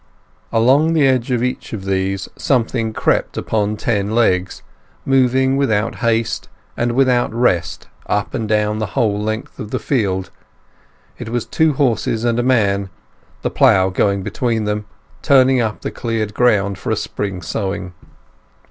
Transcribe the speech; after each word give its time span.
Along 0.51 0.93
the 0.93 1.05
edge 1.07 1.29
of 1.29 1.43
each 1.43 1.73
of 1.73 1.85
these 1.85 2.27
something 2.35 2.91
crept 2.91 3.37
upon 3.37 3.77
ten 3.77 4.15
legs, 4.15 4.63
moving 5.05 5.57
without 5.57 5.97
haste 5.97 6.49
and 6.75 6.93
without 6.93 7.31
rest 7.35 7.87
up 8.07 8.33
and 8.33 8.49
down 8.49 8.79
the 8.79 8.87
whole 8.97 9.21
length 9.21 9.59
of 9.59 9.69
the 9.69 9.77
field; 9.77 10.31
it 11.19 11.29
was 11.29 11.45
two 11.45 11.73
horses 11.73 12.23
and 12.25 12.39
a 12.39 12.41
man, 12.41 12.89
the 13.43 13.51
plough 13.51 13.91
going 13.91 14.23
between 14.23 14.63
them, 14.63 14.87
turning 15.21 15.61
up 15.61 15.81
the 15.81 15.91
cleared 15.91 16.33
ground 16.33 16.79
for 16.79 16.89
a 16.89 16.95
spring 16.95 17.43
sowing. 17.43 17.93